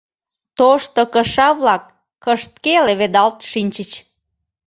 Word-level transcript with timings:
Тошто 0.57 1.01
кыша-влак 1.13 1.83
кыштке 2.23 2.75
леведалт 2.85 3.37
шинчыч. 3.51 3.91